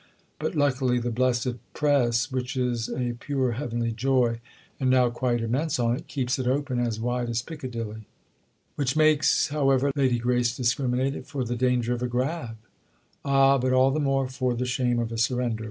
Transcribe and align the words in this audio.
But 0.39 0.55
luckily 0.55 0.97
the 0.97 1.11
blessed 1.11 1.57
Press—which 1.75 2.57
is 2.57 2.89
a 2.89 3.13
pure 3.19 3.51
heavenly 3.51 3.91
joy 3.91 4.39
and 4.79 4.89
now 4.89 5.11
quite 5.11 5.41
immense 5.41 5.77
on 5.77 5.95
it—keeps 5.95 6.39
it 6.39 6.47
open 6.47 6.79
as 6.79 6.99
wide 6.99 7.29
as 7.29 7.43
Piccadilly." 7.43 8.07
"Which 8.77 8.95
makes, 8.95 9.49
however," 9.49 9.91
Lady 9.95 10.17
Grace 10.17 10.57
discriminated, 10.57 11.27
"for 11.27 11.43
the 11.43 11.55
danger 11.55 11.93
of 11.93 12.01
a 12.01 12.07
grab." 12.07 12.57
"Ah, 13.23 13.59
but 13.59 13.73
all 13.73 13.91
the 13.91 13.99
more 13.99 14.27
for 14.27 14.55
the 14.55 14.65
shame 14.65 14.97
of 14.97 15.11
a 15.11 15.19
surrender! 15.19 15.59